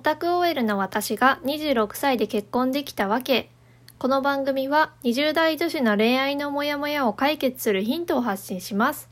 [0.00, 3.50] オタク OL の私が26歳で結婚できたわけ。
[3.98, 9.10] この番組は20代女子の恋愛のモヤモヤを解決するヒントを発信します。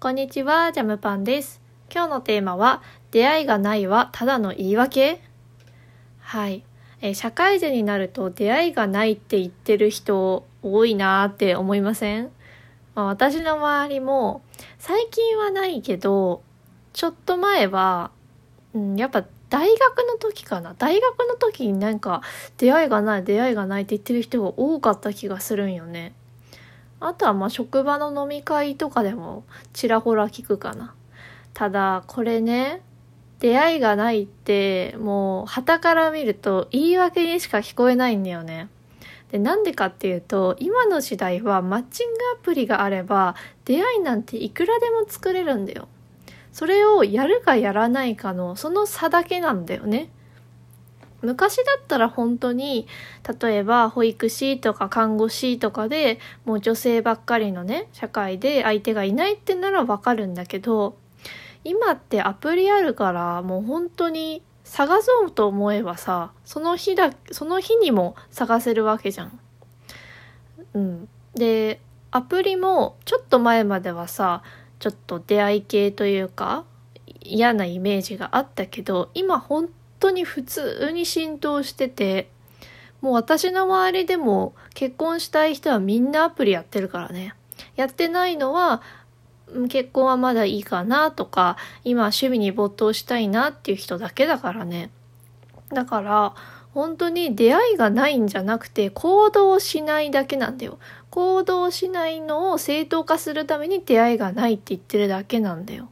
[0.00, 1.62] こんにちは、ジャムパンです。
[1.94, 5.20] 今日のテーマは、出会いがないはただの言い訳？
[6.18, 6.64] はい。
[7.02, 12.32] え社会人になると出会いがないって言ってる人多いなーって思いません、
[12.96, 14.42] まあ、私の周りも
[14.80, 16.42] 最近はないけど、
[16.92, 18.10] ちょっと前は、
[18.74, 20.74] うん、やっぱ大学の時かな？
[20.74, 22.22] 大学の時になんか
[22.58, 26.14] 出会いがない出会いがないって言ってる人が多かった気がするんよね。
[26.98, 30.94] あとはまあ職場の飲み会とかでもちらほら聞くかな。
[31.54, 32.82] ただこれね
[33.38, 38.68] 出会いがないってもう旗から見ると言い訳にしか聞こえないんだよね。
[39.30, 45.88] でなんでかっていうと今の時代はマッチングアプリがあれば出会いなんていくらでも作れるんだよ。
[46.56, 50.08] それをやるかやらないかのその差だけなんだよね。
[51.20, 52.88] 昔だったら本当に
[53.42, 60.96] 例えば保育士とか看護師とかでもう女性ばっかりのね社会で相手がいないってならわかるんだけど
[61.62, 69.38] 今ってアプリあるからもう本当に探そうと思えばさその日だその日にも探せるわけじゃん。
[70.72, 71.80] うん、で
[72.12, 74.42] アプリもちょっと前まではさ
[74.78, 76.64] ちょっと出会い系というか
[77.22, 79.68] 嫌なイメージがあったけど今本
[79.98, 82.28] 当に普通に浸透してて
[83.00, 87.34] もう私の周りでも結婚したい人はみんなアプリやってるからね。
[87.74, 88.82] やってないのは
[89.68, 94.90] 結婚はまだいいかなとか今趣味に没頭したいなっていう人だけだからね。
[95.70, 96.34] だから
[96.74, 100.78] 本当に出会いがないんじゃなくて行動しないだけなんだよ。
[101.16, 105.88] 行動しないのを正当化するために出会いがないって言ってるだけなんだよ。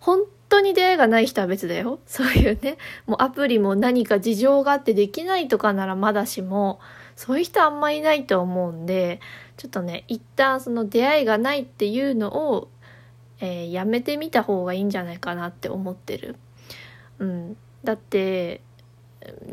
[0.00, 2.00] 本当に出会いがない人は別だよ。
[2.06, 2.76] そういうね、
[3.06, 6.80] もうアプリも何か事情があってできないとかならまだしも、
[7.14, 9.20] そういう人あんまいないと思うんで、
[9.58, 12.68] ちょっとね、一旦その出会いがないっていうのを、
[13.38, 16.34] えーやめてみた方がいいんじゃないかなって思ってる。
[17.20, 17.56] うん。
[17.84, 18.60] だって、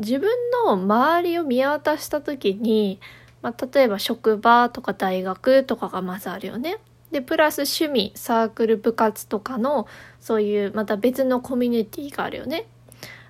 [0.00, 0.28] 自分
[0.66, 2.98] の周りを見渡した時に、
[3.42, 6.78] まあ、例えば職場とか大学とかがまずあるよね。
[7.10, 9.86] で、プラス趣味、サークル、部活とかの、
[10.20, 12.66] そういうまた別のコミュニティがあるよね。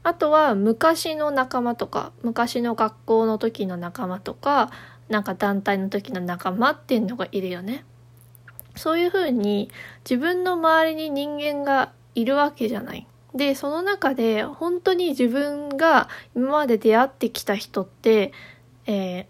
[0.03, 4.71] あとは昔の仲間とか、昔の学校の時の仲間とか、
[5.09, 7.85] なんか団体の時の仲間っていうのがいるよね。
[8.77, 9.71] そういうふうに
[10.09, 13.07] 自分の周りに人間がいるわけじゃない。
[13.35, 18.33] で、その中で本当に自分が今まで出会ってきた人って、
[18.87, 19.27] えー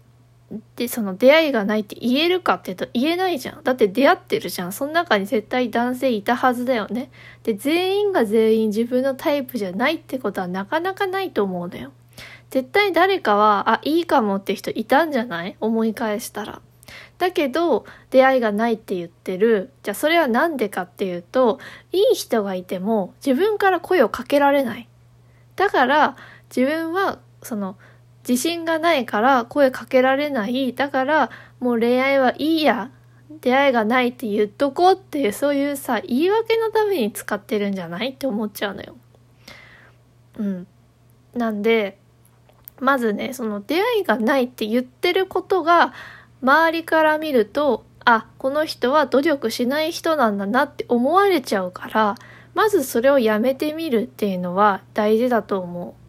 [0.75, 3.63] で、その出会いがないって言えるかって言うと言えないじゃん。
[3.63, 4.73] だって出会ってるじゃん。
[4.73, 7.09] その中に絶対男性いたはずだよね。
[7.43, 11.91] で、全員が全員自分のタイプじゃないってことはなかなかないと思うんだよ。
[12.49, 15.55] 絶対誰かは、あ、いいかもって人いたんじゃない？
[15.61, 16.61] 思い返したら。
[17.17, 19.71] だけど、出会いがないって言ってる。
[19.83, 21.59] じゃあそれはなんでかっていうと、
[21.93, 24.89] いい人がいても自分から声をかけられない。
[25.55, 26.17] だから、
[26.53, 27.77] 自分は、その、
[28.27, 30.73] 自信がないから声かけられない。
[30.73, 32.91] だから、もう恋愛はいいや。
[33.39, 38.09] 出会いがないって言っとこうっていう、そういうさ、言い訳のために使ってるんじゃない？
[38.09, 38.97] って思っちゃうのよ。
[40.37, 40.67] うん。
[41.33, 41.97] なんで、
[42.79, 45.93] まずね、その出会いがないって言ってることが、
[46.41, 52.15] 周りから見ると、あ、この人は努力しない人なんだなって思われちゃうから、
[52.53, 56.00] まずそれをやめてみるっていうのは大事だと思う。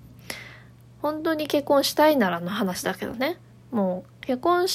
[1.03, 3.39] 本当に結婚したいならの話だけどね。
[3.71, 4.67] もう結婚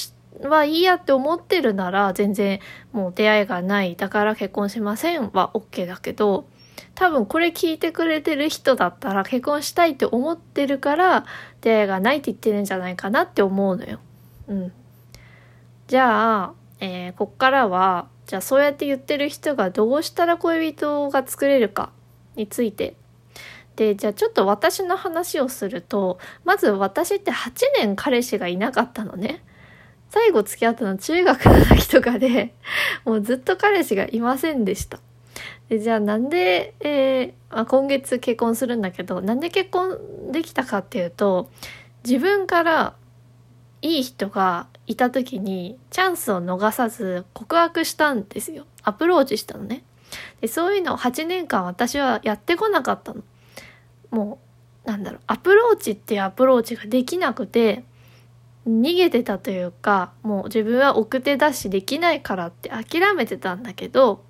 [0.48, 2.60] はいいやって思ってるなら全然
[2.92, 3.96] もう出会いがない。
[3.96, 6.46] だから結婚しませんは OK だけど、
[6.94, 11.24] 多分これ聞いてくれてる人だったら結婚したいって思ってるから
[11.60, 13.98] 出会いがないって言ってるんじゃないかなって思うのよ。
[14.48, 14.72] うん。
[15.86, 21.90] じゃあ、えーこっからは、じゃあそうやって言ってる人がどうしたら恋人が作れるか
[22.36, 22.94] について
[23.78, 29.44] で、じゃあちょっと私の話をすると、まず私って8年彼氏がいなかったのね。
[30.10, 32.54] 最後付き合ったの中学の時とかで、
[33.06, 34.98] もうずっと彼氏がいませんでした。
[35.68, 39.96] で、じゃあなんで、えーまあ、今月結婚するんだけど、なんで結婚
[40.32, 41.48] できたかっていうと、
[42.04, 42.96] 自分から
[43.80, 48.66] いい人がいた時にチャンスを逃さず告白したんですよ。
[48.82, 49.84] アプローチしたのね。
[50.40, 53.22] で、そういうのを8年間私はやってこなかったの。
[54.10, 54.38] も
[54.84, 57.84] う、なんだろう、アプローチっていうアプローチができなくて、
[58.66, 64.24] 逃げてたというか、もう自分は奥手だしできないからって諦めてたんだけど、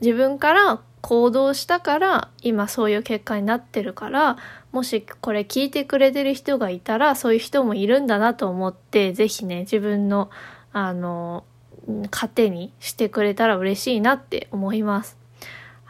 [0.00, 4.38] 自分から行動したから今そういう結果になってるから
[4.70, 10.30] もしこれ聞いてくれてる人がいたらそういう人もいるんだなと思って是非ね自分の
[10.72, 11.44] あの
[12.10, 15.21] 糧にしてくれたら嬉しいなって思います。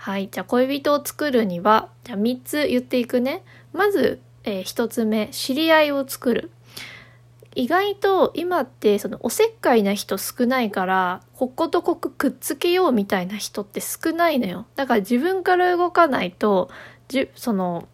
[0.03, 0.29] はい。
[0.33, 3.45] じゃあ恋人を作るには、じゃあ3つ言っていくね。
[3.73, 6.51] まず、えー、1つ目、知り合いを作る。
[7.55, 16.71] 意外と今ってそのおせっかいな人少ないからこことここくっつけようみたいな人って少ないのよだから自分から動かないと
[17.09, 17.87] じその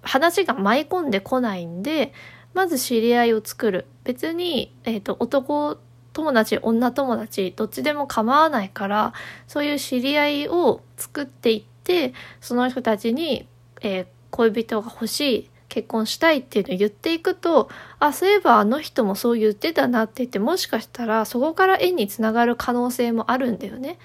[0.00, 2.14] 話が舞い込んでこないんで
[2.54, 5.76] まず知り合いを作る別に、えーと、男
[6.14, 9.12] 友達女友達どっちでも構わないから
[9.46, 13.46] そういう知り合いを作っていってその人たちに、
[13.82, 17.68] えー、恋人が欲しい結婚したいっていうのを言っていくと、
[17.98, 23.98] あ、そういえばあの人もそう言ってたなって言って、もしかしたらそこから縁につながる可能性もあるんだよね。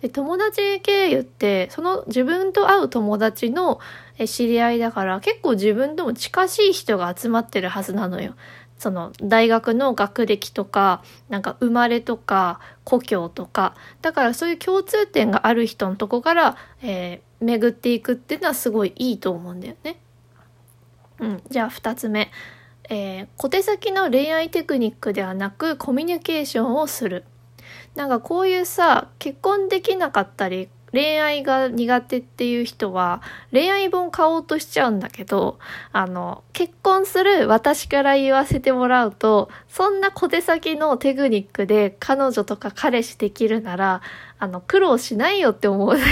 [0.00, 3.78] で、友達経由って、その自分と会う友達の
[4.26, 8.34] 知り合いだから、結構自分とも近しい人が集まってるはずなのよ。
[8.82, 13.76] その大学の学歴とか、なんか生まれとか、故郷とか。
[14.00, 20.00] だからそういう共通点がある人のとこから、えー、巡っていくっていうのはすごいいいと思うんだよね。
[21.20, 22.32] うん、じゃあ2つ目、
[22.90, 27.24] えー、小手先の恋愛テクニックではなくコミュニケーションをする
[27.94, 35.58] なんかこういうさ結婚できなかったり恋愛が苦手っていう人は恋愛本買おうとしちゃうんだけど、
[35.92, 44.02] あの、結婚する私から言わせてもらうと、そんな小手先のテクニックで彼女とか彼氏できるなら、
[44.38, 46.04] あの、苦労しないよって思うのよ。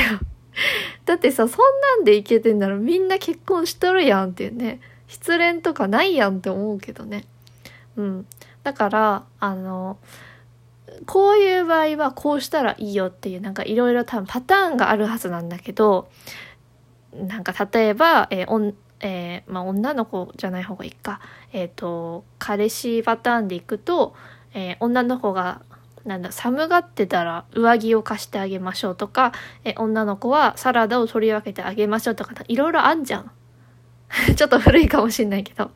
[1.04, 4.80] だってさ、そんなんでいけてんならみんな結婚しとるやんっていうね。
[5.08, 7.24] 失恋とかないやんって思うけどね。
[7.96, 8.26] うん。
[8.62, 9.98] だから、あの、
[11.06, 16.08] こういう場合はこうしたらいいよっていうなんかいろいろ多分パターンがあるはずなんだけど、
[17.14, 21.20] なんか例えば、えーおんえー、まあ、女の子じゃない方がいいか。
[21.52, 24.14] えっ、ー、と、彼氏パターンでいくと、
[24.52, 25.62] えー、女の子が
[26.04, 29.32] なんだ、寒がってたら上着を貸してあげましょうとか、
[29.64, 33.30] え女の子はサラダを取り分けてあげましょうとか、いろいろあんじゃん。
[34.34, 35.70] ちょっと古いかもしんないけど。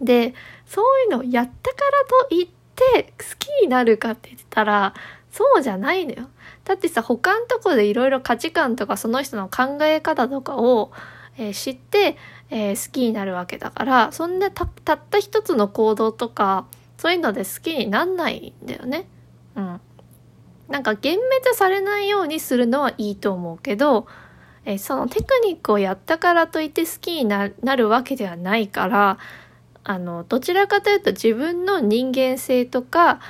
[0.00, 0.34] で、
[0.66, 4.94] そういうのをやったからといってって好きになるかって言ったら、
[5.30, 6.28] そうじゃないのよ。
[6.64, 10.92] だってさ、他のとこでいろいろ価値観とかその人の考え方とかを、
[11.36, 12.16] えー、知って、
[12.50, 16.66] えー、好きになるわけだから、そんなたった一つの行動とか、
[16.98, 19.06] そういうので好きになんないんだよね。
[19.56, 19.80] うん。
[20.68, 24.06] なんか幻滅されないようにするのはいいと思うけど、
[24.64, 29.18] えそのテクニックをやったからといって好きになるわけではないから
[29.84, 33.20] あのどちらかというと自分の人間性とか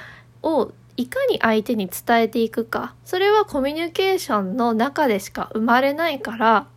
[0.42, 6.68] をいかに相手に伝えていくかそれはコミュニケーションの中でしか生まれないから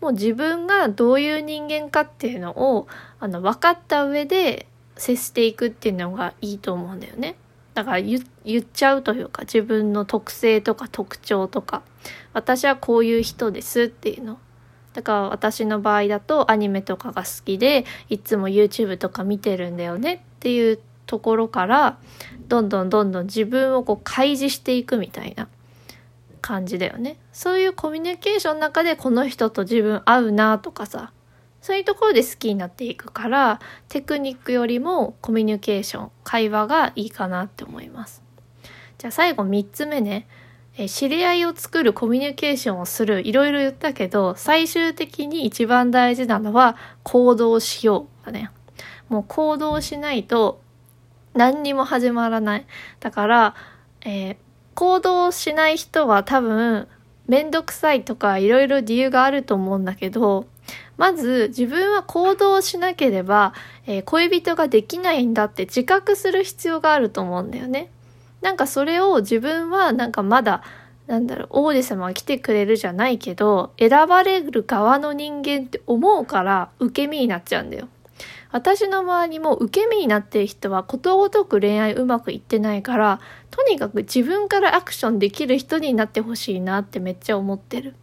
[0.00, 2.88] もう自分がどういう人間かっていうのを
[3.20, 4.66] あの分かった上で
[4.96, 7.36] 接していくっていうのがいいと思うんだよね。
[7.74, 8.22] だから言っ
[8.72, 11.82] ちゃうというか自分の特性とか特徴とか
[12.32, 14.38] 私はこういう人ですっていうの
[14.92, 21.98] だから私の場合だとアニメとかが好きでいつも YouTube とか見てるんだよねっていうところから
[22.48, 25.48] どんどんどんどん自分をこう開示していくみたいな
[26.40, 27.18] 感じだよね。
[27.32, 31.12] そういうコミュニケーションの中でこの人と自分合うなとかさ
[31.60, 38.22] そういうところで好きになっていくからテクニックよりもコミュニケーション会話がいいかなって思います。
[38.98, 40.26] じゃあ最後3つ目ね。
[40.82, 48.50] え知り合いを作るコミュニケーションをするいろいろ言ったけど最終的に一番大事なのは行動しようだね
[49.10, 50.62] もう行動しないと
[51.34, 52.66] 何にも始まらない
[52.98, 53.54] だから、
[54.06, 54.36] えー、
[54.74, 56.88] 行動しない人は多分
[57.26, 60.46] めんどくさいとかいろいろ理由があると思うんだけど
[60.96, 63.52] まず自分は行動しなければ、
[63.86, 67.90] えー、恋人ができないんだって自覚する必要があると思うんだよね。
[68.40, 70.62] なんかそれを自分はなんかまだ
[71.10, 77.88] なんだろう、王子様が来てくれるじゃないけど、選ばれる側の人間って思うから受け身になっちゃうんだよ。
[78.52, 83.20] 私の周りも受け身になってる人はことごとく恋愛うまくいってないから、
[83.50, 87.96] とにかく自分からアクションできる人になってほしいなってめっちゃ思ってる。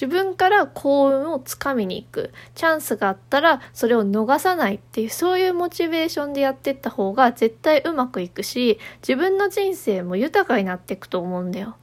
[0.00, 2.32] 自分から幸運をつかみに行く。
[2.54, 11.74] チャンスがあったらそれを逃さないっていう、そういうモチベーションでやってった方が絶対うまくいくし、自分の人生も豊かになっていくと思うんだよ。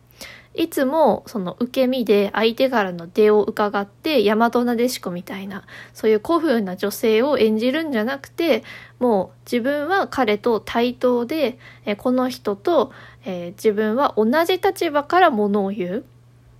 [0.53, 8.63] いつもその受け身で相手からの出を伺って大和なでしこみたいなそういう古風な女性を演じるんじゃなくて
[8.97, 11.59] もう自分は彼と対等で
[11.97, 12.93] この人と、
[13.25, 16.05] え、自分は同じ立場からものを言う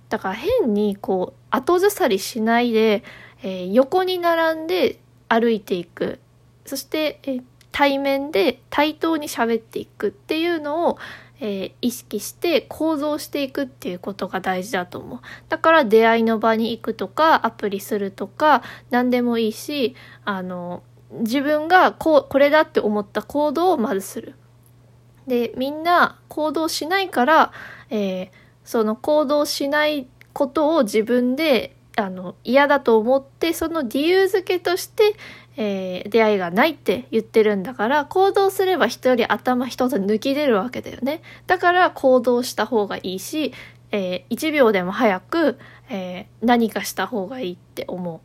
[0.08, 3.02] だから変にこう後ずさりしないで、
[3.42, 4.98] えー、横に並んで
[5.28, 6.20] 歩いていく。
[6.64, 10.98] そして、えー、対面で対等に喋っていくっていうのを、
[11.40, 15.20] えー、意識して構造していくっていうことが大事だと思う。
[15.48, 24.34] だから出会いの場に行くとか、アプリするとか、何でもいいし、あの、自分がこう、これだって思った行動をまずする。
[25.26, 27.52] で、みんな行動しないから、
[27.90, 28.28] えー、
[28.64, 35.16] その行動しないことを自分であの嫌だと思ってその理由付けとして、
[35.56, 41.22] えー、出会いがないって言ってるんだから行動すれば人より頭一つ抜き出るわけだよね。
[41.46, 43.54] だから行動した方がいいし、
[43.92, 48.20] えー、1秒でも早く、えー、何かした方がいいって思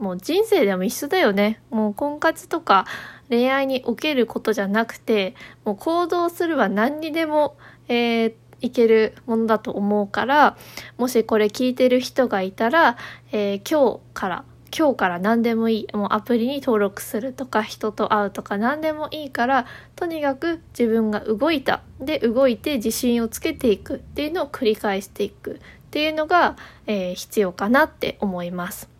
[0.00, 0.02] う。
[0.02, 1.60] もう人生でも一緒だよね。
[1.68, 2.86] もう婚活とか
[3.28, 5.34] 恋愛におけることじゃなくて
[5.66, 7.58] もう行動するは何にでも、
[7.88, 10.56] えー、いけるものだと思うから
[10.98, 12.96] もしこれ聞いてる人がいたら、
[13.32, 14.44] えー、今日から
[14.76, 25.58] 今日から何でもいいもうアプリに登録するとか人と会うとか何でもいいからとにかく自分が動いたで動いて自信をつけていくっていうのを繰り返していくっ
[25.90, 26.56] ていうのが、
[26.86, 28.93] えー、必要かなって思います。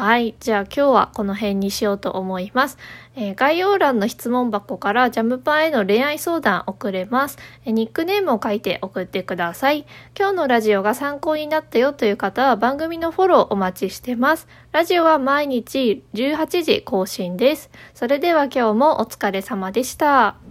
[0.00, 0.34] はい。
[0.40, 2.78] じゃあ今日はこの辺にしようと思います。
[3.16, 9.84] えー、概要欄の質問箱からジャムパンへの恋愛相談送れます、えー、ニックネームを書いて送ってください。
[10.18, 14.48] 今日のラジオが参考になったよという方は番組のフォローお待ちしてます。
[14.72, 17.68] ラジオは毎日18時更新です。
[17.92, 20.49] それでは今日もお疲れ様でした。